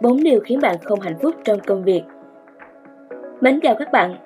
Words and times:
bốn 0.00 0.22
điều 0.22 0.40
khiến 0.40 0.60
bạn 0.60 0.76
không 0.84 1.00
hạnh 1.00 1.18
phúc 1.22 1.34
trong 1.44 1.60
công 1.60 1.84
việc. 1.84 2.02
Mến 3.40 3.60
chào 3.60 3.74
các 3.78 3.92
bạn. 3.92 4.16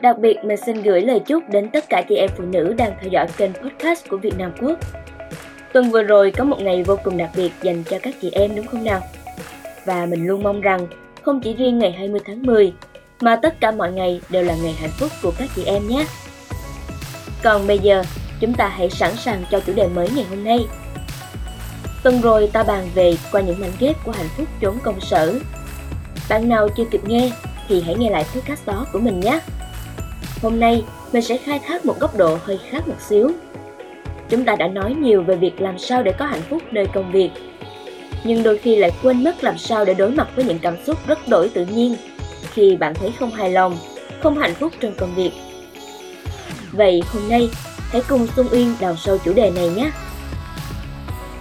Đặc 0.00 0.18
biệt 0.18 0.36
mình 0.44 0.56
xin 0.56 0.82
gửi 0.82 1.00
lời 1.00 1.20
chúc 1.20 1.42
đến 1.48 1.70
tất 1.72 1.84
cả 1.88 2.02
chị 2.08 2.16
em 2.16 2.30
phụ 2.36 2.44
nữ 2.44 2.74
đang 2.78 2.92
theo 3.00 3.10
dõi 3.10 3.26
kênh 3.36 3.52
podcast 3.52 4.08
của 4.08 4.16
Việt 4.16 4.38
Nam 4.38 4.52
Quốc. 4.60 4.78
Tuần 5.72 5.90
vừa 5.90 6.02
rồi 6.02 6.30
có 6.30 6.44
một 6.44 6.60
ngày 6.60 6.82
vô 6.82 6.96
cùng 7.04 7.16
đặc 7.16 7.30
biệt 7.36 7.50
dành 7.62 7.82
cho 7.90 7.98
các 8.02 8.14
chị 8.22 8.30
em 8.32 8.56
đúng 8.56 8.66
không 8.66 8.84
nào? 8.84 9.00
Và 9.84 10.06
mình 10.06 10.26
luôn 10.26 10.42
mong 10.42 10.60
rằng 10.60 10.86
không 11.22 11.40
chỉ 11.40 11.54
riêng 11.54 11.78
ngày 11.78 11.92
20 11.92 12.20
tháng 12.26 12.42
10 12.42 12.72
mà 13.20 13.36
tất 13.36 13.60
cả 13.60 13.70
mọi 13.70 13.92
ngày 13.92 14.20
đều 14.30 14.42
là 14.42 14.54
ngày 14.62 14.72
hạnh 14.72 14.90
phúc 14.98 15.10
của 15.22 15.32
các 15.38 15.48
chị 15.56 15.64
em 15.64 15.88
nhé. 15.88 16.06
Còn 17.42 17.66
bây 17.66 17.78
giờ, 17.78 18.02
chúng 18.40 18.54
ta 18.54 18.68
hãy 18.68 18.90
sẵn 18.90 19.10
sàng 19.16 19.44
cho 19.50 19.60
chủ 19.60 19.72
đề 19.76 19.88
mới 19.88 20.08
ngày 20.16 20.24
hôm 20.30 20.44
nay. 20.44 20.58
Tuần 22.04 22.20
rồi 22.20 22.50
ta 22.52 22.62
bàn 22.62 22.88
về 22.94 23.16
qua 23.32 23.40
những 23.40 23.60
mảnh 23.60 23.72
ghép 23.80 24.04
của 24.04 24.12
hạnh 24.12 24.28
phúc 24.36 24.48
trốn 24.60 24.78
công 24.82 25.00
sở. 25.00 25.34
Bạn 26.28 26.48
nào 26.48 26.68
chưa 26.76 26.84
kịp 26.84 27.00
nghe 27.06 27.30
thì 27.68 27.80
hãy 27.80 27.94
nghe 27.94 28.10
lại 28.10 28.24
podcast 28.34 28.66
đó 28.66 28.86
của 28.92 28.98
mình 28.98 29.20
nhé. 29.20 29.40
Hôm 30.42 30.60
nay 30.60 30.84
mình 31.12 31.22
sẽ 31.22 31.36
khai 31.36 31.60
thác 31.66 31.86
một 31.86 32.00
góc 32.00 32.16
độ 32.16 32.38
hơi 32.44 32.58
khác 32.70 32.88
một 32.88 33.00
xíu. 33.08 33.30
Chúng 34.28 34.44
ta 34.44 34.56
đã 34.56 34.68
nói 34.68 34.94
nhiều 34.94 35.22
về 35.22 35.36
việc 35.36 35.60
làm 35.60 35.78
sao 35.78 36.02
để 36.02 36.12
có 36.18 36.26
hạnh 36.26 36.42
phúc 36.50 36.62
nơi 36.70 36.86
công 36.94 37.12
việc. 37.12 37.30
Nhưng 38.24 38.42
đôi 38.42 38.58
khi 38.58 38.76
lại 38.76 38.90
quên 39.02 39.24
mất 39.24 39.44
làm 39.44 39.58
sao 39.58 39.84
để 39.84 39.94
đối 39.94 40.10
mặt 40.10 40.28
với 40.36 40.44
những 40.44 40.58
cảm 40.58 40.76
xúc 40.86 40.98
rất 41.06 41.28
đổi 41.28 41.48
tự 41.48 41.66
nhiên 41.66 41.96
khi 42.52 42.76
bạn 42.76 42.94
thấy 42.94 43.12
không 43.18 43.30
hài 43.30 43.50
lòng, 43.50 43.78
không 44.22 44.38
hạnh 44.38 44.54
phúc 44.54 44.72
trong 44.80 44.94
công 44.98 45.14
việc. 45.14 45.32
Vậy 46.72 47.02
hôm 47.06 47.28
nay, 47.28 47.48
hãy 47.90 48.02
cùng 48.08 48.26
Xuân 48.36 48.48
Uyên 48.50 48.74
đào 48.80 48.96
sâu 48.96 49.18
chủ 49.18 49.32
đề 49.32 49.50
này 49.50 49.68
nhé. 49.68 49.90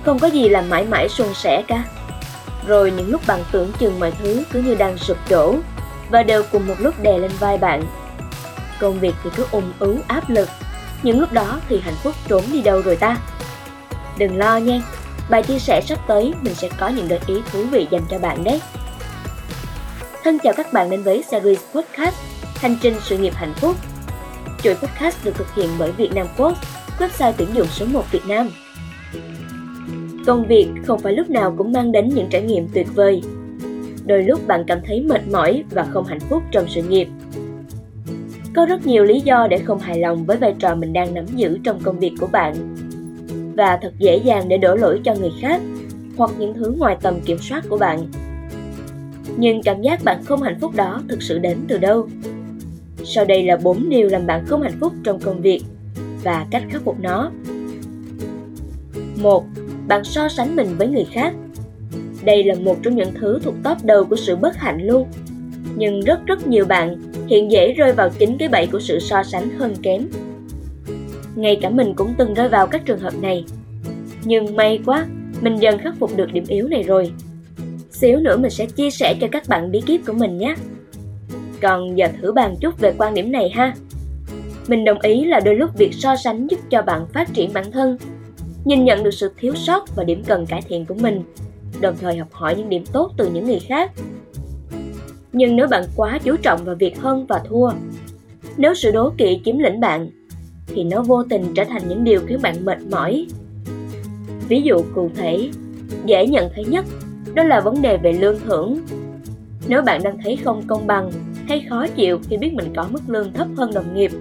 Không 0.05 0.19
có 0.19 0.27
gì 0.27 0.49
là 0.49 0.61
mãi 0.61 0.85
mãi 0.85 1.09
suôn 1.09 1.33
sẻ 1.33 1.63
cả. 1.67 1.83
Rồi 2.67 2.91
những 2.91 3.11
lúc 3.11 3.21
bạn 3.27 3.43
tưởng 3.51 3.71
chừng 3.79 3.99
mọi 3.99 4.11
thứ 4.11 4.43
cứ 4.51 4.61
như 4.61 4.75
đang 4.75 4.97
sụp 4.97 5.17
đổ 5.29 5.55
và 6.09 6.23
đều 6.23 6.43
cùng 6.51 6.67
một 6.67 6.75
lúc 6.79 6.95
đè 7.01 7.17
lên 7.17 7.31
vai 7.39 7.57
bạn. 7.57 7.83
Công 8.79 8.99
việc 8.99 9.15
thì 9.23 9.29
cứ 9.35 9.45
ung 9.51 9.73
ứ 9.79 9.97
áp 10.07 10.29
lực, 10.29 10.49
những 11.03 11.19
lúc 11.19 11.31
đó 11.31 11.59
thì 11.69 11.79
hạnh 11.79 11.95
phúc 12.03 12.15
trốn 12.27 12.43
đi 12.51 12.61
đâu 12.61 12.81
rồi 12.81 12.95
ta? 12.95 13.17
Đừng 14.17 14.37
lo 14.37 14.57
nha, 14.57 14.81
bài 15.29 15.43
chia 15.43 15.59
sẻ 15.59 15.81
sắp 15.87 15.99
tới 16.07 16.33
mình 16.41 16.55
sẽ 16.55 16.69
có 16.77 16.87
những 16.87 17.07
gợi 17.07 17.19
ý 17.27 17.35
thú 17.51 17.63
vị 17.71 17.87
dành 17.91 18.03
cho 18.09 18.19
bạn 18.19 18.43
đấy. 18.43 18.61
Thân 20.23 20.39
chào 20.39 20.53
các 20.53 20.73
bạn 20.73 20.89
đến 20.89 21.03
với 21.03 21.23
series 21.31 21.59
podcast 21.75 22.15
Hành 22.55 22.77
trình 22.81 22.95
sự 23.01 23.17
nghiệp 23.17 23.33
hạnh 23.35 23.53
phúc. 23.53 23.75
Chuỗi 24.63 24.75
podcast 24.75 25.25
được 25.25 25.35
thực 25.35 25.55
hiện 25.55 25.69
bởi 25.77 25.91
Vietnam 25.91 26.27
Post, 26.37 26.57
website 26.99 27.33
tuyển 27.37 27.49
dụng 27.53 27.67
số 27.67 27.85
1 27.85 28.11
Việt 28.11 28.25
Nam. 28.27 28.49
Công 30.25 30.47
việc 30.47 30.67
không 30.85 30.99
phải 30.99 31.13
lúc 31.13 31.29
nào 31.29 31.55
cũng 31.57 31.71
mang 31.71 31.91
đến 31.91 32.09
những 32.15 32.27
trải 32.29 32.41
nghiệm 32.41 32.67
tuyệt 32.73 32.87
vời. 32.95 33.21
Đôi 34.05 34.23
lúc 34.23 34.47
bạn 34.47 34.63
cảm 34.67 34.79
thấy 34.85 35.01
mệt 35.01 35.21
mỏi 35.31 35.63
và 35.71 35.83
không 35.83 36.05
hạnh 36.05 36.19
phúc 36.19 36.43
trong 36.51 36.65
sự 36.67 36.81
nghiệp. 36.83 37.07
Có 38.55 38.65
rất 38.65 38.87
nhiều 38.87 39.03
lý 39.03 39.19
do 39.19 39.47
để 39.47 39.57
không 39.57 39.79
hài 39.79 39.99
lòng 39.99 40.25
với 40.25 40.37
vai 40.37 40.55
trò 40.59 40.75
mình 40.75 40.93
đang 40.93 41.13
nắm 41.13 41.25
giữ 41.35 41.57
trong 41.63 41.79
công 41.83 41.99
việc 41.99 42.13
của 42.19 42.27
bạn. 42.31 42.75
Và 43.55 43.79
thật 43.81 43.93
dễ 43.97 44.17
dàng 44.17 44.49
để 44.49 44.57
đổ 44.57 44.75
lỗi 44.75 45.01
cho 45.03 45.15
người 45.15 45.31
khác 45.41 45.61
hoặc 46.17 46.31
những 46.39 46.53
thứ 46.53 46.75
ngoài 46.77 46.97
tầm 47.01 47.19
kiểm 47.25 47.37
soát 47.37 47.63
của 47.69 47.77
bạn 47.77 47.99
nhưng 49.37 49.61
cảm 49.63 49.81
giác 49.81 50.03
bạn 50.03 50.23
không 50.23 50.41
hạnh 50.41 50.57
phúc 50.61 50.75
đó 50.75 51.01
thực 51.09 51.21
sự 51.21 51.39
đến 51.39 51.57
từ 51.67 51.77
đâu? 51.77 52.07
Sau 53.03 53.25
đây 53.25 53.43
là 53.43 53.57
4 53.57 53.89
điều 53.89 54.09
làm 54.09 54.25
bạn 54.25 54.45
không 54.45 54.61
hạnh 54.61 54.77
phúc 54.79 54.93
trong 55.03 55.19
công 55.19 55.41
việc 55.41 55.61
và 56.23 56.45
cách 56.51 56.63
khắc 56.69 56.81
phục 56.81 56.99
nó. 56.99 57.31
1. 59.21 59.45
Bạn 59.87 60.03
so 60.03 60.29
sánh 60.29 60.55
mình 60.55 60.67
với 60.77 60.87
người 60.87 61.05
khác. 61.11 61.33
Đây 62.23 62.43
là 62.43 62.55
một 62.55 62.75
trong 62.83 62.95
những 62.95 63.13
thứ 63.19 63.39
thuộc 63.43 63.55
top 63.63 63.77
đầu 63.83 64.03
của 64.03 64.15
sự 64.15 64.35
bất 64.35 64.57
hạnh 64.57 64.87
luôn. 64.87 65.07
Nhưng 65.75 66.01
rất 66.01 66.25
rất 66.25 66.47
nhiều 66.47 66.65
bạn 66.65 66.97
hiện 67.27 67.51
dễ 67.51 67.73
rơi 67.73 67.93
vào 67.93 68.09
chính 68.19 68.37
cái 68.37 68.49
bẫy 68.49 68.67
của 68.67 68.79
sự 68.79 68.99
so 68.99 69.23
sánh 69.23 69.49
hơn 69.49 69.73
kém. 69.81 70.07
Ngay 71.35 71.59
cả 71.61 71.69
mình 71.69 71.93
cũng 71.95 72.13
từng 72.17 72.33
rơi 72.33 72.49
vào 72.49 72.67
các 72.67 72.85
trường 72.85 72.99
hợp 72.99 73.13
này. 73.21 73.45
Nhưng 74.23 74.55
may 74.55 74.79
quá, 74.85 75.05
mình 75.41 75.55
dần 75.55 75.77
khắc 75.77 75.95
phục 75.99 76.17
được 76.17 76.33
điểm 76.33 76.43
yếu 76.47 76.67
này 76.67 76.83
rồi 76.83 77.13
Xíu 77.91 78.19
nữa 78.19 78.37
mình 78.37 78.51
sẽ 78.51 78.65
chia 78.65 78.89
sẻ 78.89 79.15
cho 79.21 79.27
các 79.31 79.47
bạn 79.47 79.71
bí 79.71 79.81
kíp 79.85 80.01
của 80.07 80.13
mình 80.13 80.37
nhé. 80.37 80.55
Còn 81.61 81.97
giờ 81.97 82.07
thử 82.21 82.31
bàn 82.31 82.55
chút 82.61 82.79
về 82.79 82.93
quan 82.97 83.13
điểm 83.13 83.31
này 83.31 83.49
ha. 83.49 83.73
Mình 84.67 84.85
đồng 84.85 84.99
ý 84.99 85.25
là 85.25 85.39
đôi 85.39 85.55
lúc 85.55 85.69
việc 85.77 85.93
so 85.93 86.15
sánh 86.15 86.47
giúp 86.47 86.59
cho 86.69 86.81
bạn 86.81 87.05
phát 87.13 87.33
triển 87.33 87.53
bản 87.53 87.71
thân, 87.71 87.97
nhìn 88.65 88.85
nhận 88.85 89.03
được 89.03 89.11
sự 89.11 89.31
thiếu 89.37 89.55
sót 89.55 89.95
và 89.95 90.03
điểm 90.03 90.23
cần 90.27 90.45
cải 90.45 90.61
thiện 90.61 90.85
của 90.85 90.95
mình, 90.95 91.23
đồng 91.81 91.95
thời 92.01 92.17
học 92.17 92.27
hỏi 92.31 92.55
những 92.55 92.69
điểm 92.69 92.83
tốt 92.91 93.11
từ 93.17 93.29
những 93.33 93.45
người 93.45 93.59
khác. 93.59 93.91
Nhưng 95.33 95.55
nếu 95.55 95.67
bạn 95.67 95.83
quá 95.95 96.19
chú 96.23 96.35
trọng 96.37 96.65
vào 96.65 96.75
việc 96.75 96.99
hơn 96.99 97.25
và 97.25 97.41
thua, 97.49 97.71
nếu 98.57 98.73
sự 98.73 98.91
đố 98.91 99.13
kỵ 99.17 99.41
chiếm 99.45 99.57
lĩnh 99.57 99.79
bạn, 99.79 100.09
thì 100.67 100.83
nó 100.83 101.01
vô 101.01 101.23
tình 101.23 101.53
trở 101.55 101.63
thành 101.63 101.81
những 101.89 102.03
điều 102.03 102.21
khiến 102.27 102.39
bạn 102.41 102.65
mệt 102.65 102.77
mỏi. 102.91 103.27
Ví 104.47 104.61
dụ 104.61 104.75
cụ 104.95 105.09
thể, 105.15 105.49
dễ 106.05 106.27
nhận 106.27 106.49
thấy 106.55 106.65
nhất 106.65 106.85
đó 107.33 107.43
là 107.43 107.61
vấn 107.61 107.81
đề 107.81 107.97
về 107.97 108.13
lương 108.13 108.39
thưởng. 108.39 108.79
Nếu 109.67 109.81
bạn 109.81 110.03
đang 110.03 110.17
thấy 110.23 110.35
không 110.35 110.63
công 110.67 110.87
bằng 110.87 111.11
hay 111.47 111.65
khó 111.69 111.87
chịu 111.87 112.19
khi 112.29 112.37
biết 112.37 112.53
mình 112.53 112.73
có 112.75 112.87
mức 112.91 113.01
lương 113.07 113.33
thấp 113.33 113.47
hơn 113.57 113.73
đồng 113.73 113.95
nghiệp 113.95 114.11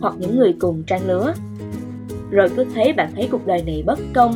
hoặc 0.00 0.14
những 0.18 0.38
người 0.38 0.54
cùng 0.60 0.82
trang 0.86 1.06
lứa, 1.06 1.34
rồi 2.32 2.48
cứ 2.56 2.64
thấy 2.74 2.92
bạn 2.92 3.10
thấy 3.14 3.28
cuộc 3.30 3.46
đời 3.46 3.62
này 3.66 3.82
bất 3.86 3.98
công, 4.14 4.32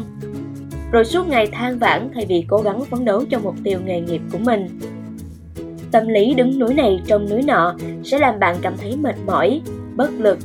rồi 0.92 1.04
suốt 1.04 1.28
ngày 1.28 1.46
than 1.46 1.78
vãn 1.78 2.08
thay 2.14 2.26
vì 2.28 2.44
cố 2.48 2.58
gắng 2.58 2.84
phấn 2.84 3.04
đấu 3.04 3.24
cho 3.30 3.38
mục 3.38 3.54
tiêu 3.64 3.78
nghề 3.84 4.00
nghiệp 4.00 4.20
của 4.32 4.38
mình. 4.38 4.80
Tâm 5.90 6.08
lý 6.08 6.34
đứng 6.34 6.58
núi 6.58 6.74
này 6.74 7.00
trong 7.06 7.30
núi 7.30 7.42
nọ 7.42 7.76
sẽ 8.04 8.18
làm 8.18 8.38
bạn 8.38 8.56
cảm 8.62 8.76
thấy 8.76 8.96
mệt 8.96 9.16
mỏi, 9.26 9.60
bất 9.96 10.10
lực 10.18 10.38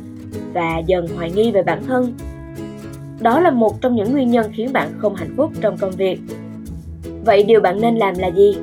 và 0.53 0.77
dần 0.87 1.07
hoài 1.07 1.31
nghi 1.31 1.51
về 1.51 1.63
bản 1.63 1.83
thân. 1.87 2.13
Đó 3.19 3.39
là 3.39 3.51
một 3.51 3.81
trong 3.81 3.95
những 3.95 4.11
nguyên 4.11 4.31
nhân 4.31 4.51
khiến 4.53 4.73
bạn 4.73 4.89
không 4.97 5.15
hạnh 5.15 5.33
phúc 5.37 5.51
trong 5.61 5.77
công 5.77 5.91
việc 5.91 6.19
Vậy 7.25 7.43
điều 7.43 7.61
bạn 7.61 7.81
nên 7.81 7.95
làm 7.95 8.17
là 8.17 8.27
gì? 8.27 8.57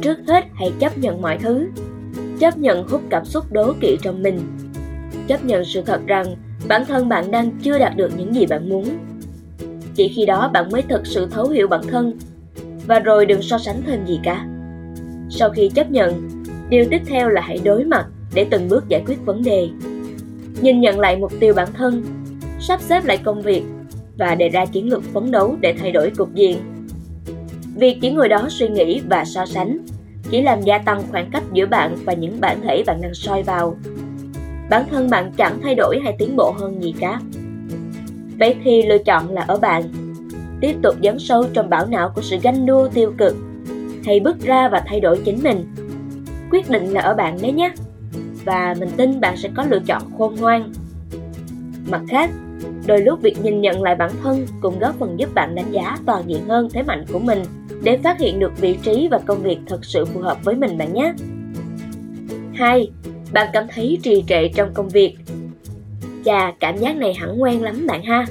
Trước 0.00 0.18
hết 0.26 0.44
hãy 0.54 0.72
chấp 0.78 0.98
nhận 0.98 1.22
mọi 1.22 1.38
thứ. 1.38 1.68
Chấp 2.38 2.58
nhận 2.58 2.88
hút 2.88 3.02
cảm 3.10 3.24
xúc 3.24 3.44
đố 3.52 3.72
kỵ 3.80 3.96
trong 4.02 4.22
mình. 4.22 4.40
Chấp 5.26 5.44
nhận 5.44 5.64
sự 5.64 5.82
thật 5.82 6.00
rằng 6.06 6.26
bản 6.68 6.84
thân 6.84 7.08
bạn 7.08 7.30
đang 7.30 7.50
chưa 7.62 7.78
đạt 7.78 7.96
được 7.96 8.10
những 8.18 8.34
gì 8.34 8.46
bạn 8.46 8.68
muốn. 8.68 8.88
Chỉ 9.94 10.08
khi 10.08 10.26
đó 10.26 10.50
bạn 10.52 10.70
mới 10.70 10.82
thực 10.82 11.06
sự 11.06 11.26
thấu 11.30 11.48
hiểu 11.48 11.68
bản 11.68 11.82
thân 11.88 12.18
và 12.86 12.98
rồi 12.98 13.26
đừng 13.26 13.42
so 13.42 13.58
sánh 13.58 13.82
thêm 13.86 14.06
gì 14.06 14.20
cả. 14.22 14.46
Sau 15.30 15.50
khi 15.50 15.68
chấp 15.68 15.90
nhận, 15.90 16.28
điều 16.68 16.84
tiếp 16.90 17.00
theo 17.06 17.28
là 17.28 17.40
hãy 17.40 17.60
đối 17.64 17.84
mặt 17.84 18.06
để 18.34 18.46
từng 18.50 18.68
bước 18.68 18.88
giải 18.88 19.02
quyết 19.06 19.16
vấn 19.24 19.42
đề. 19.42 19.68
Nhìn 20.60 20.80
nhận 20.80 21.00
lại 21.00 21.16
mục 21.16 21.32
tiêu 21.40 21.54
bản 21.54 21.68
thân, 21.74 22.04
sắp 22.60 22.80
xếp 22.80 23.04
lại 23.04 23.18
công 23.24 23.42
việc 23.42 23.62
và 24.18 24.34
đề 24.34 24.48
ra 24.48 24.66
chiến 24.66 24.88
lược 24.88 25.02
phấn 25.02 25.30
đấu 25.30 25.56
để 25.60 25.74
thay 25.78 25.92
đổi 25.92 26.10
cục 26.10 26.34
diện 26.34 26.58
Việc 27.76 27.98
chỉ 28.02 28.10
ngồi 28.10 28.28
đó 28.28 28.46
suy 28.48 28.68
nghĩ 28.68 29.00
và 29.10 29.24
so 29.24 29.46
sánh 29.46 29.78
chỉ 30.30 30.42
làm 30.42 30.62
gia 30.62 30.78
tăng 30.78 31.02
khoảng 31.10 31.30
cách 31.30 31.42
giữa 31.52 31.66
bạn 31.66 31.96
và 32.04 32.12
những 32.12 32.40
bản 32.40 32.60
thể 32.62 32.82
bạn 32.86 33.00
đang 33.02 33.14
soi 33.14 33.42
vào. 33.42 33.76
Bản 34.70 34.84
thân 34.90 35.10
bạn 35.10 35.32
chẳng 35.36 35.58
thay 35.62 35.74
đổi 35.74 36.00
hay 36.04 36.14
tiến 36.18 36.36
bộ 36.36 36.54
hơn 36.58 36.82
gì 36.82 36.94
cả. 37.00 37.20
Vậy 38.38 38.56
thì 38.64 38.82
lựa 38.82 38.98
chọn 38.98 39.30
là 39.30 39.42
ở 39.42 39.58
bạn. 39.58 39.82
Tiếp 40.60 40.74
tục 40.82 40.94
dấn 41.02 41.18
sâu 41.18 41.44
trong 41.52 41.70
bảo 41.70 41.86
não 41.86 42.12
của 42.14 42.22
sự 42.22 42.36
ganh 42.42 42.66
đua 42.66 42.88
tiêu 42.88 43.12
cực 43.18 43.36
hay 44.04 44.20
bước 44.20 44.40
ra 44.40 44.68
và 44.68 44.82
thay 44.86 45.00
đổi 45.00 45.20
chính 45.24 45.42
mình. 45.42 45.64
Quyết 46.50 46.70
định 46.70 46.92
là 46.92 47.00
ở 47.00 47.14
bạn 47.14 47.38
đấy 47.42 47.52
nhé. 47.52 47.72
Và 48.44 48.74
mình 48.80 48.88
tin 48.96 49.20
bạn 49.20 49.36
sẽ 49.36 49.48
có 49.54 49.64
lựa 49.70 49.80
chọn 49.86 50.02
khôn 50.18 50.34
ngoan. 50.34 50.72
Mặt 51.90 52.00
khác, 52.08 52.30
đôi 52.86 53.00
lúc 53.00 53.20
việc 53.22 53.36
nhìn 53.42 53.60
nhận 53.60 53.82
lại 53.82 53.94
bản 53.94 54.10
thân 54.22 54.46
cũng 54.60 54.78
góp 54.78 54.94
phần 54.98 55.20
giúp 55.20 55.34
bạn 55.34 55.54
đánh 55.54 55.72
giá 55.72 55.96
toàn 56.06 56.22
diện 56.26 56.48
hơn 56.48 56.68
thế 56.72 56.82
mạnh 56.82 57.04
của 57.12 57.18
mình 57.18 57.42
để 57.82 57.98
phát 57.98 58.18
hiện 58.18 58.38
được 58.38 58.52
vị 58.60 58.78
trí 58.82 59.08
và 59.10 59.18
công 59.18 59.42
việc 59.42 59.58
thật 59.66 59.84
sự 59.84 60.04
phù 60.04 60.20
hợp 60.20 60.44
với 60.44 60.54
mình 60.54 60.78
bạn 60.78 60.94
nhé. 60.94 61.12
2. 62.54 62.90
Bạn 63.34 63.46
cảm 63.52 63.66
thấy 63.74 63.98
trì 64.02 64.24
trệ 64.26 64.48
trong 64.48 64.74
công 64.74 64.88
việc. 64.88 65.16
Chà, 66.24 66.52
cảm 66.60 66.76
giác 66.76 66.96
này 66.96 67.14
hẳn 67.14 67.42
quen 67.42 67.62
lắm 67.62 67.86
bạn 67.86 68.02
ha. 68.02 68.26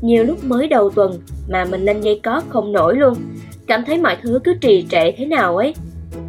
Nhiều 0.00 0.24
lúc 0.24 0.44
mới 0.44 0.68
đầu 0.68 0.90
tuần 0.90 1.20
mà 1.48 1.64
mình 1.64 1.84
lên 1.84 2.00
dây 2.00 2.20
có 2.22 2.42
không 2.48 2.72
nổi 2.72 2.96
luôn, 2.96 3.14
cảm 3.66 3.84
thấy 3.84 3.98
mọi 3.98 4.16
thứ 4.22 4.40
cứ 4.44 4.54
trì 4.60 4.86
trệ 4.90 5.12
thế 5.12 5.26
nào 5.26 5.56
ấy. 5.56 5.74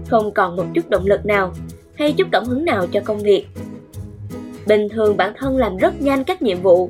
Không 0.08 0.34
còn 0.34 0.56
một 0.56 0.66
chút 0.74 0.90
động 0.90 1.06
lực 1.06 1.26
nào 1.26 1.54
hay 1.96 2.14
chút 2.14 2.28
cảm 2.32 2.46
hứng 2.46 2.66
nào 2.66 2.88
cho 2.92 3.00
công 3.06 3.20
việc. 3.20 3.46
Bình 4.68 4.90
thường 4.90 5.18
bản 5.18 5.34
thân 5.38 5.58
làm 5.58 5.78
rất 5.78 6.02
nhanh 6.02 6.24
các 6.24 6.42
nhiệm 6.42 6.62
vụ. 6.62 6.90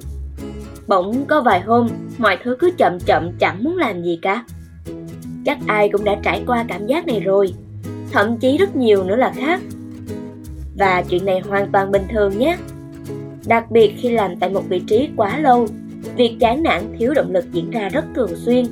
Bỗng 0.88 1.26
có 1.26 1.42
vài 1.42 1.62
hôm, 1.62 1.88
mọi 2.18 2.38
thứ 2.44 2.56
cứ 2.60 2.72
chậm 2.78 3.00
chậm 3.00 3.32
chẳng 3.40 3.64
muốn 3.64 3.78
làm 3.78 4.04
gì 4.04 4.20
cả 4.22 4.46
Chắc 5.46 5.58
ai 5.68 5.90
cũng 5.90 6.04
đã 6.04 6.16
trải 6.24 6.44
qua 6.48 6.66
cảm 6.68 6.88
giác 6.88 7.08
này 7.08 7.20
rồi 7.20 7.54
Thậm 8.12 8.38
chí 8.38 8.58
rất 8.58 8.76
nhiều 8.76 9.04
nữa 9.04 9.16
là 9.16 9.34
khác 9.36 9.62
và 10.76 11.04
chuyện 11.10 11.26
này 11.26 11.40
hoàn 11.40 11.72
toàn 11.72 11.92
bình 11.92 12.04
thường 12.12 12.40
nhé 12.40 12.58
Đặc 13.48 13.72
biệt 13.72 13.94
khi 13.98 14.10
làm 14.10 14.36
tại 14.36 14.50
một 14.50 14.64
vị 14.70 14.82
trí 14.88 15.10
quá 15.16 15.40
lâu 15.40 15.68
Việc 16.16 16.38
chán 16.40 16.64
nản 16.64 16.82
thiếu 17.00 17.14
động 17.14 17.32
lực 17.32 17.46
diễn 17.52 17.72
ra 17.72 17.90
rất 17.90 18.06
thường 18.16 18.36
xuyên 18.36 18.66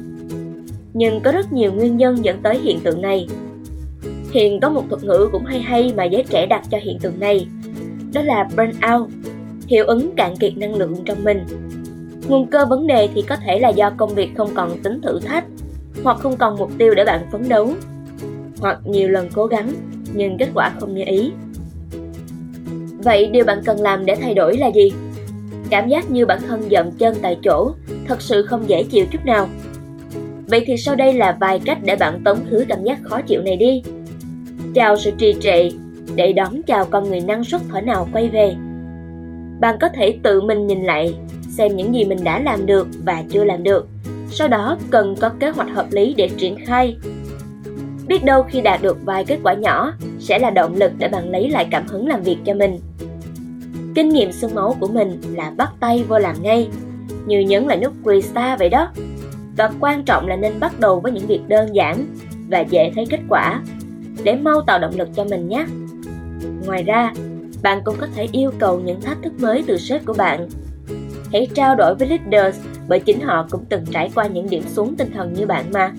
Nhưng 0.94 1.22
có 1.22 1.32
rất 1.32 1.54
nhiều 1.54 1.74
nguyên 1.74 1.98
nhân 1.98 2.26
dẫn 2.26 2.40
tới 2.44 2.60
hiện 2.60 2.80
tượng 2.80 3.02
này 3.02 3.28
Hiện 4.32 4.60
có 4.60 4.70
một 4.70 4.84
thuật 4.90 5.04
ngữ 5.04 5.30
cũng 5.32 5.46
hay 5.46 5.60
hay 5.60 5.94
mà 5.98 6.04
giới 6.04 6.24
trẻ 6.30 6.46
đặt 6.46 6.62
cho 6.70 6.78
hiện 6.78 7.00
tượng 7.00 7.20
này, 7.20 7.48
đó 8.14 8.22
là 8.22 8.50
burnout, 8.58 9.10
hiệu 9.68 9.86
ứng 9.86 10.12
cạn 10.16 10.36
kiệt 10.36 10.58
năng 10.58 10.76
lượng 10.76 10.96
trong 11.06 11.24
mình. 11.24 11.46
Nguồn 12.28 12.48
cơ 12.48 12.66
vấn 12.66 12.88
đề 12.88 13.10
thì 13.16 13.22
có 13.22 13.36
thể 13.36 13.60
là 13.60 13.70
do 13.70 13.90
công 13.98 14.16
việc 14.16 14.30
không 14.38 14.50
còn 14.54 14.80
tính 14.84 15.02
thử 15.02 15.20
thách, 15.20 15.46
hoặc 16.04 16.18
không 16.18 16.38
còn 16.38 16.58
mục 16.58 16.72
tiêu 16.78 16.94
để 16.96 17.06
bạn 17.06 17.26
phấn 17.32 17.50
đấu, 17.50 17.70
hoặc 18.60 18.80
nhiều 18.86 19.10
lần 19.10 19.30
cố 19.34 19.46
gắng 19.46 19.74
nhưng 20.14 20.38
kết 20.38 20.50
quả 20.54 20.72
không 20.80 20.96
như 20.96 21.04
ý. 21.06 21.32
Vậy 23.04 23.28
điều 23.28 23.46
bạn 23.46 23.62
cần 23.66 23.82
làm 23.82 24.06
để 24.06 24.16
thay 24.16 24.34
đổi 24.34 24.58
là 24.58 24.68
gì? 24.68 24.92
Cảm 25.70 25.90
giác 25.90 26.12
như 26.12 26.26
bản 26.26 26.40
thân 26.48 26.62
dậm 26.72 26.92
chân 26.92 27.16
tại 27.22 27.38
chỗ, 27.44 27.72
thật 28.08 28.22
sự 28.22 28.44
không 28.44 28.70
dễ 28.70 28.84
chịu 28.84 29.06
chút 29.12 29.26
nào. 29.26 29.48
Vậy 30.48 30.64
thì 30.66 30.78
sau 30.78 30.96
đây 30.96 31.14
là 31.14 31.38
vài 31.40 31.60
cách 31.66 31.78
để 31.84 31.96
bạn 31.96 32.24
tống 32.24 32.40
khứ 32.50 32.66
cảm 32.70 32.84
giác 32.84 33.00
khó 33.04 33.22
chịu 33.22 33.42
này 33.42 33.56
đi. 33.56 33.84
Chào 34.76 34.98
sự 34.98 35.12
trì 35.18 35.36
trệ, 35.40 35.70
để 36.16 36.34
đón 36.34 36.62
chào 36.68 36.86
con 36.86 37.10
người 37.10 37.22
năng 37.22 37.44
suất 37.44 37.62
thở 37.70 37.82
nào 37.82 38.08
quay 38.14 38.30
về. 38.30 38.56
Bạn 39.60 39.78
có 39.82 39.90
thể 39.90 40.18
tự 40.24 40.42
mình 40.42 40.68
nhìn 40.68 40.84
lại, 40.84 41.14
xem 41.50 41.76
những 41.76 41.96
gì 41.96 42.06
mình 42.06 42.24
đã 42.24 42.40
làm 42.40 42.66
được 42.66 42.88
và 43.06 43.24
chưa 43.30 43.44
làm 43.44 43.64
được. 43.64 43.88
Sau 44.32 44.48
đó 44.48 44.78
cần 44.90 45.16
có 45.20 45.30
kế 45.40 45.50
hoạch 45.50 45.70
hợp 45.74 45.86
lý 45.92 46.14
để 46.14 46.30
triển 46.38 46.66
khai. 46.66 46.98
Biết 48.08 48.24
đâu 48.24 48.44
khi 48.44 48.62
đạt 48.62 48.82
được 48.82 48.98
vài 49.06 49.26
kết 49.26 49.40
quả 49.44 49.54
nhỏ 49.54 49.94
sẽ 50.20 50.40
là 50.40 50.50
động 50.50 50.76
lực 50.76 50.92
để 50.98 51.08
bạn 51.08 51.30
lấy 51.30 51.50
lại 51.50 51.68
cảm 51.72 51.88
hứng 51.88 52.08
làm 52.08 52.22
việc 52.22 52.38
cho 52.46 52.54
mình. 52.54 52.80
Kinh 53.96 54.10
nghiệm 54.10 54.32
xương 54.32 54.56
máu 54.56 54.76
của 54.80 54.88
mình 54.88 55.22
là 55.34 55.52
bắt 55.58 55.70
tay 55.80 56.04
vô 56.08 56.20
làm 56.20 56.36
ngay, 56.42 56.70
như 57.26 57.40
nhấn 57.40 57.64
lại 57.64 57.78
nút 57.78 57.94
Restart 58.06 58.60
vậy 58.60 58.70
đó. 58.70 58.92
Và 59.58 59.72
quan 59.80 60.04
trọng 60.04 60.28
là 60.28 60.36
nên 60.36 60.60
bắt 60.60 60.80
đầu 60.80 61.00
với 61.00 61.12
những 61.12 61.28
việc 61.28 61.42
đơn 61.48 61.76
giản 61.76 62.06
và 62.50 62.60
dễ 62.60 62.92
thấy 62.96 63.06
kết 63.10 63.20
quả 63.30 63.62
để 64.24 64.36
mau 64.36 64.62
tạo 64.62 64.80
động 64.80 64.94
lực 64.98 65.10
cho 65.16 65.24
mình 65.24 65.50
nhé. 65.50 65.66
Ngoài 66.66 66.84
ra, 66.84 67.14
bạn 67.64 67.82
cũng 67.86 67.96
có 68.00 68.08
thể 68.16 68.28
yêu 68.32 68.52
cầu 68.60 68.80
những 68.80 69.02
thách 69.02 69.18
thức 69.24 69.34
mới 69.40 69.64
từ 69.68 69.78
sếp 69.78 70.06
của 70.06 70.14
bạn. 70.14 70.50
Hãy 71.32 71.48
trao 71.56 71.76
đổi 71.76 71.96
với 71.96 72.08
leaders 72.08 72.60
bởi 72.88 73.00
chính 73.00 73.20
họ 73.20 73.48
cũng 73.52 73.66
từng 73.70 73.86
trải 73.92 74.12
qua 74.16 74.28
những 74.28 74.50
điểm 74.50 74.64
xuống 74.68 74.96
tinh 74.96 75.12
thần 75.14 75.34
như 75.34 75.46
bạn 75.46 75.66
mà. 75.74 75.92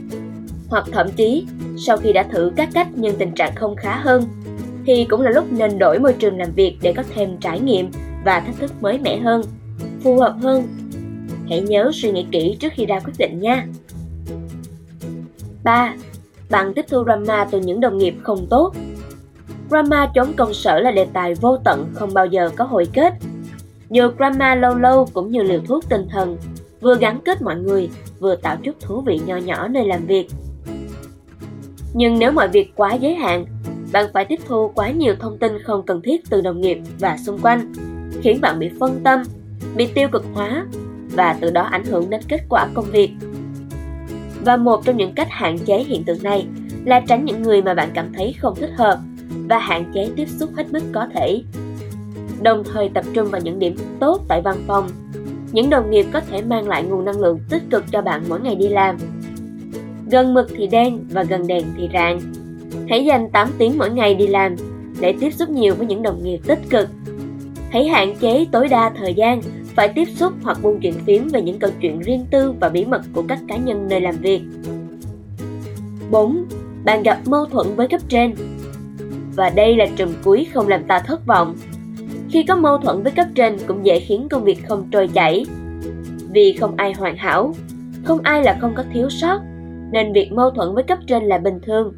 Hoặc 0.69 0.85
thậm 0.93 1.07
chí, 1.17 1.47
sau 1.79 1.97
khi 1.97 2.13
đã 2.13 2.23
thử 2.23 2.53
các 2.57 2.69
cách 2.75 2.89
nhưng 2.95 3.17
tình 3.17 3.33
trạng 3.33 3.55
không 3.55 3.77
khá 3.77 3.97
hơn, 3.97 4.25
thì 4.87 5.05
cũng 5.05 5.21
là 5.21 5.31
lúc 5.31 5.53
nên 5.53 5.79
đổi 5.79 5.99
môi 5.99 6.13
trường 6.13 6.39
làm 6.39 6.53
việc 6.53 6.77
để 6.83 6.93
có 6.93 7.03
thêm 7.15 7.37
trải 7.41 7.61
nghiệm 7.61 7.91
và 8.25 8.41
thách 8.41 8.59
thức 8.59 8.73
mới 8.81 8.99
mẻ 8.99 9.19
hơn, 9.19 9.43
phù 10.03 10.21
hợp 10.21 10.35
hơn. 10.43 10.67
Hãy 11.49 11.61
nhớ 11.61 11.91
suy 11.95 12.13
nghĩ 12.13 12.27
kỹ 12.31 12.57
trước 12.61 12.73
khi 12.73 12.87
ra 12.87 13.01
quyết 13.01 13.15
định 13.19 13.41
nha. 13.41 13.67
3. 15.65 15.95
Bạn 16.51 16.75
tiếp 16.75 16.85
thu 16.89 17.05
drama 17.05 17.45
từ 17.51 17.61
những 17.61 17.81
đồng 17.81 17.99
nghiệp 17.99 18.15
không 18.23 18.47
tốt 18.51 18.75
Drama 19.71 20.11
trốn 20.15 20.33
công 20.37 20.55
sở 20.55 20.81
là 20.81 20.91
đề 20.91 21.07
tài 21.13 21.35
vô 21.35 21.57
tận 21.65 21.87
không 21.95 22.15
bao 22.15 22.27
giờ 22.27 22.51
có 22.57 22.65
hồi 22.65 22.87
kết. 22.93 23.15
Dù 23.91 24.11
drama 24.17 24.55
lâu 24.55 24.75
lâu 24.75 25.07
cũng 25.13 25.31
như 25.31 25.43
liều 25.43 25.61
thuốc 25.67 25.85
tinh 25.89 26.07
thần, 26.11 26.37
vừa 26.81 26.97
gắn 26.97 27.21
kết 27.25 27.43
mọi 27.43 27.57
người, 27.57 27.91
vừa 28.21 28.37
tạo 28.37 28.57
chút 28.63 28.81
thú 28.81 29.01
vị 29.01 29.21
nho 29.27 29.37
nhỏ 29.37 29.69
nơi 29.69 29.85
làm 29.85 30.07
việc. 30.07 30.29
Nhưng 31.95 32.19
nếu 32.19 32.33
mọi 32.33 32.49
việc 32.49 32.73
quá 32.77 32.95
giới 32.95 33.15
hạn, 33.15 33.45
bạn 33.93 34.07
phải 34.13 34.25
tiếp 34.25 34.39
thu 34.47 34.69
quá 34.75 34.91
nhiều 34.91 35.15
thông 35.21 35.39
tin 35.39 35.63
không 35.63 35.87
cần 35.87 36.03
thiết 36.03 36.31
từ 36.31 36.41
đồng 36.41 36.61
nghiệp 36.61 36.79
và 36.99 37.17
xung 37.17 37.39
quanh, 37.39 37.73
khiến 38.23 38.41
bạn 38.41 38.59
bị 38.59 38.71
phân 38.81 39.01
tâm, 39.05 39.23
bị 39.77 39.87
tiêu 39.87 40.09
cực 40.13 40.25
hóa 40.35 40.67
và 41.15 41.37
từ 41.41 41.51
đó 41.51 41.63
ảnh 41.63 41.85
hưởng 41.85 42.11
đến 42.11 42.21
kết 42.29 42.41
quả 42.49 42.69
công 42.75 42.91
việc. 42.93 43.11
Và 44.45 44.57
một 44.57 44.85
trong 44.85 44.97
những 44.97 45.15
cách 45.15 45.29
hạn 45.31 45.59
chế 45.59 45.83
hiện 45.83 46.05
tượng 46.05 46.23
này 46.23 46.47
là 46.85 47.01
tránh 47.01 47.25
những 47.25 47.43
người 47.43 47.63
mà 47.63 47.75
bạn 47.75 47.91
cảm 47.95 48.13
thấy 48.13 48.35
không 48.41 48.55
thích 48.55 48.71
hợp 48.77 48.99
và 49.49 49.59
hạn 49.59 49.91
chế 49.95 50.11
tiếp 50.17 50.29
xúc 50.29 50.51
hết 50.57 50.73
mức 50.73 50.83
có 50.93 51.07
thể. 51.15 51.43
Đồng 52.43 52.63
thời 52.73 52.89
tập 52.89 53.05
trung 53.15 53.29
vào 53.31 53.41
những 53.41 53.59
điểm 53.59 53.77
tốt 54.01 54.21
tại 54.29 54.43
văn 54.43 54.57
phòng. 54.67 54.89
Những 55.53 55.71
đồng 55.71 55.91
nghiệp 55.91 56.07
có 56.13 56.21
thể 56.21 56.43
mang 56.43 56.69
lại 56.69 56.83
nguồn 56.83 57.05
năng 57.05 57.21
lượng 57.21 57.41
tích 57.51 57.63
cực 57.71 57.85
cho 57.93 58.03
bạn 58.03 58.25
mỗi 58.29 58.41
ngày 58.41 58.55
đi 58.55 58.69
làm. 58.69 58.97
Gần 60.11 60.35
mực 60.35 60.51
thì 60.57 60.67
đen 60.67 61.07
và 61.11 61.23
gần 61.23 61.47
đèn 61.47 61.65
thì 61.77 61.89
rạng. 61.93 62.21
Hãy 62.89 63.05
dành 63.05 63.31
8 63.33 63.49
tiếng 63.59 63.79
mỗi 63.79 63.91
ngày 63.91 64.15
đi 64.15 64.27
làm 64.27 64.57
để 65.01 65.15
tiếp 65.21 65.31
xúc 65.31 65.49
nhiều 65.51 65.75
với 65.75 65.87
những 65.87 66.03
đồng 66.03 66.25
nghiệp 66.25 66.41
tích 66.47 66.61
cực. 66.71 66.89
Hãy 67.71 67.89
hạn 67.89 68.17
chế 68.21 68.47
tối 68.53 68.69
đa 68.69 68.91
thời 68.97 69.15
gian 69.15 69.41
phải 69.77 69.89
tiếp 69.89 70.09
xúc 70.15 70.33
hoặc 70.43 70.59
buôn 70.63 70.79
chuyện 70.83 70.95
phím 71.07 71.29
về 71.29 71.43
những 71.43 71.59
câu 71.59 71.71
chuyện 71.81 72.01
riêng 72.01 72.27
tư 72.31 72.55
và 72.61 72.69
bí 72.69 72.85
mật 72.85 73.03
của 73.13 73.23
các 73.29 73.39
cá 73.49 73.57
nhân 73.57 73.89
nơi 73.89 74.01
làm 74.01 74.15
việc. 74.17 74.43
4. 76.11 76.45
Bạn 76.85 77.03
gặp 77.03 77.19
mâu 77.27 77.47
thuẫn 77.47 77.67
với 77.77 77.89
cấp 77.89 78.01
trên 78.09 78.35
và 79.37 79.51
đây 79.51 79.77
là 79.77 79.87
trùm 79.97 80.09
cuối 80.25 80.47
không 80.55 80.69
làm 80.69 80.85
ta 80.85 80.99
thất 80.99 81.27
vọng. 81.27 81.57
Khi 82.31 82.43
có 82.43 82.57
mâu 82.57 82.79
thuẫn 82.79 83.03
với 83.03 83.13
cấp 83.13 83.27
trên 83.35 83.57
cũng 83.67 83.87
dễ 83.87 84.01
khiến 84.01 84.27
công 84.31 84.45
việc 84.45 84.69
không 84.69 84.89
trôi 84.91 85.09
chảy. 85.09 85.47
Vì 86.33 86.57
không 86.61 86.75
ai 86.77 86.93
hoàn 86.93 87.17
hảo, 87.17 87.55
không 88.05 88.19
ai 88.23 88.45
là 88.45 88.59
không 88.61 88.75
có 88.77 88.85
thiếu 88.93 89.11
sót, 89.11 89.41
nên 89.93 90.13
việc 90.13 90.33
mâu 90.33 90.51
thuẫn 90.51 90.75
với 90.75 90.85
cấp 90.85 90.99
trên 91.07 91.25
là 91.25 91.39
bình 91.39 91.59
thường. 91.63 91.95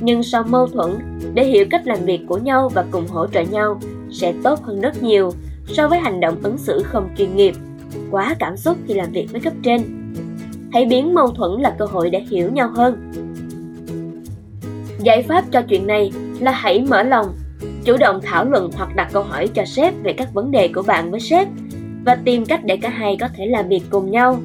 Nhưng 0.00 0.22
sau 0.22 0.42
mâu 0.42 0.66
thuẫn, 0.66 0.90
để 1.34 1.44
hiểu 1.44 1.64
cách 1.70 1.86
làm 1.86 2.04
việc 2.04 2.20
của 2.28 2.38
nhau 2.38 2.68
và 2.74 2.84
cùng 2.90 3.06
hỗ 3.06 3.26
trợ 3.26 3.40
nhau 3.40 3.80
sẽ 4.10 4.34
tốt 4.42 4.62
hơn 4.62 4.80
rất 4.80 5.02
nhiều 5.02 5.30
so 5.66 5.88
với 5.88 5.98
hành 5.98 6.20
động 6.20 6.36
ứng 6.42 6.58
xử 6.58 6.82
không 6.82 7.08
chuyên 7.18 7.36
nghiệp, 7.36 7.54
quá 8.10 8.34
cảm 8.38 8.56
xúc 8.56 8.76
khi 8.86 8.94
làm 8.94 9.12
việc 9.12 9.32
với 9.32 9.40
cấp 9.40 9.52
trên. 9.62 9.82
Hãy 10.72 10.84
biến 10.84 11.14
mâu 11.14 11.28
thuẫn 11.28 11.60
là 11.60 11.74
cơ 11.78 11.84
hội 11.84 12.10
để 12.10 12.20
hiểu 12.30 12.50
nhau 12.52 12.68
hơn. 12.74 13.12
Giải 14.98 15.22
pháp 15.22 15.44
cho 15.52 15.62
chuyện 15.62 15.86
này 15.86 16.12
là 16.40 16.50
hãy 16.50 16.84
mở 16.88 17.02
lòng, 17.02 17.26
chủ 17.84 17.96
động 17.96 18.20
thảo 18.22 18.44
luận 18.44 18.70
hoặc 18.76 18.96
đặt 18.96 19.08
câu 19.12 19.22
hỏi 19.22 19.48
cho 19.48 19.64
sếp 19.64 19.94
về 20.02 20.12
các 20.12 20.34
vấn 20.34 20.50
đề 20.50 20.68
của 20.68 20.82
bạn 20.82 21.10
với 21.10 21.20
sếp 21.20 21.48
và 22.04 22.14
tìm 22.24 22.46
cách 22.46 22.60
để 22.64 22.76
cả 22.76 22.88
hai 22.88 23.16
có 23.20 23.28
thể 23.36 23.46
làm 23.46 23.68
việc 23.68 23.82
cùng 23.90 24.10
nhau. 24.10 24.38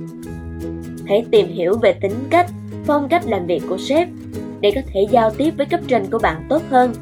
Hãy 1.08 1.26
tìm 1.32 1.48
hiểu 1.48 1.78
về 1.82 1.94
tính 1.94 2.16
cách, 2.30 2.50
phong 2.86 3.08
cách 3.10 3.26
làm 3.26 3.46
việc 3.48 3.64
của 3.70 3.78
sếp 3.78 4.08
để 4.62 4.72
có 4.76 4.82
thể 4.94 5.08
giao 5.10 5.32
tiếp 5.32 5.54
với 5.58 5.66
cấp 5.66 5.80
trên 5.88 6.06
của 6.12 6.20
bạn 6.20 6.46
tốt 6.50 6.62
hơn. 6.70 6.94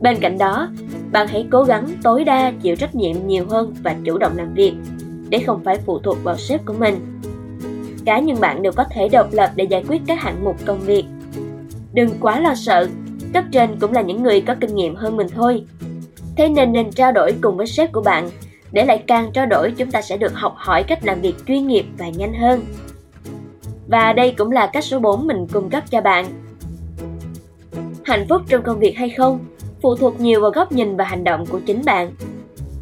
Bên 0.00 0.16
cạnh 0.20 0.38
đó, 0.38 0.68
bạn 1.12 1.28
hãy 1.28 1.46
cố 1.50 1.64
gắng 1.64 1.88
tối 2.02 2.24
đa 2.24 2.52
chịu 2.62 2.76
trách 2.76 2.94
nhiệm 2.94 3.26
nhiều 3.26 3.44
hơn 3.48 3.74
và 3.82 3.96
chủ 4.04 4.18
động 4.18 4.32
làm 4.36 4.54
việc 4.54 4.74
để 5.28 5.38
không 5.38 5.64
phải 5.64 5.78
phụ 5.86 5.98
thuộc 5.98 6.16
vào 6.24 6.36
sếp 6.36 6.66
của 6.66 6.74
mình. 6.78 7.20
Cá 8.04 8.18
nhân 8.18 8.36
bạn 8.40 8.62
đều 8.62 8.72
có 8.72 8.84
thể 8.90 9.08
độc 9.08 9.26
lập 9.32 9.50
để 9.54 9.64
giải 9.64 9.84
quyết 9.88 10.02
các 10.06 10.20
hạng 10.20 10.44
mục 10.44 10.56
công 10.64 10.80
việc. 10.80 11.04
Đừng 11.92 12.10
quá 12.20 12.40
lo 12.40 12.54
sợ 12.54 12.88
cấp 13.32 13.44
trên 13.52 13.76
cũng 13.80 13.92
là 13.92 14.00
những 14.00 14.22
người 14.22 14.40
có 14.40 14.54
kinh 14.60 14.74
nghiệm 14.74 14.94
hơn 14.94 15.16
mình 15.16 15.26
thôi. 15.34 15.64
Thế 16.36 16.48
nên 16.48 16.72
nên 16.72 16.90
trao 16.90 17.12
đổi 17.12 17.34
cùng 17.40 17.56
với 17.56 17.66
sếp 17.66 17.92
của 17.92 18.02
bạn, 18.02 18.30
để 18.72 18.84
lại 18.84 19.02
càng 19.06 19.30
trao 19.32 19.46
đổi 19.46 19.72
chúng 19.76 19.90
ta 19.90 20.02
sẽ 20.02 20.16
được 20.16 20.34
học 20.34 20.54
hỏi 20.56 20.82
cách 20.82 21.04
làm 21.04 21.20
việc 21.20 21.34
chuyên 21.46 21.66
nghiệp 21.66 21.84
và 21.98 22.08
nhanh 22.08 22.34
hơn. 22.34 22.64
Và 23.88 24.12
đây 24.12 24.34
cũng 24.38 24.50
là 24.50 24.66
cách 24.66 24.84
số 24.84 24.98
4 24.98 25.26
mình 25.26 25.46
cung 25.52 25.70
cấp 25.70 25.82
cho 25.90 26.00
bạn. 26.00 26.26
Hạnh 28.10 28.26
phúc 28.28 28.42
trong 28.48 28.62
công 28.62 28.78
việc 28.78 28.96
hay 28.96 29.10
không 29.10 29.38
phụ 29.82 29.96
thuộc 29.96 30.20
nhiều 30.20 30.40
vào 30.40 30.50
góc 30.50 30.72
nhìn 30.72 30.96
và 30.96 31.04
hành 31.04 31.24
động 31.24 31.46
của 31.46 31.60
chính 31.66 31.82
bạn. 31.84 32.10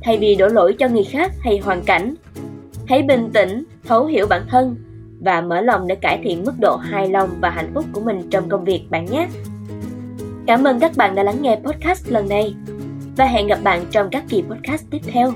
Thay 0.03 0.19
vì 0.19 0.35
đổ 0.35 0.49
lỗi 0.49 0.77
cho 0.79 0.89
người 0.89 1.05
khác 1.05 1.33
hay 1.41 1.59
hoàn 1.59 1.83
cảnh, 1.83 2.15
hãy 2.87 3.03
bình 3.03 3.31
tĩnh, 3.33 3.65
thấu 3.85 4.07
hiểu 4.07 4.27
bản 4.27 4.43
thân 4.49 4.77
và 5.21 5.41
mở 5.41 5.61
lòng 5.61 5.87
để 5.87 5.95
cải 5.95 6.21
thiện 6.25 6.45
mức 6.45 6.53
độ 6.61 6.77
hài 6.77 7.09
lòng 7.09 7.29
và 7.41 7.51
hạnh 7.51 7.71
phúc 7.75 7.85
của 7.93 8.01
mình 8.01 8.31
trong 8.31 8.49
công 8.49 8.65
việc 8.65 8.83
bạn 8.91 9.05
nhé. 9.05 9.29
Cảm 10.47 10.65
ơn 10.65 10.81
các 10.81 10.93
bạn 10.97 11.15
đã 11.15 11.23
lắng 11.23 11.43
nghe 11.43 11.59
podcast 11.65 12.09
lần 12.09 12.29
này 12.29 12.55
và 13.17 13.25
hẹn 13.25 13.47
gặp 13.47 13.59
bạn 13.65 13.85
trong 13.91 14.09
các 14.11 14.25
kỳ 14.29 14.43
podcast 14.43 14.85
tiếp 14.91 15.01
theo. 15.07 15.33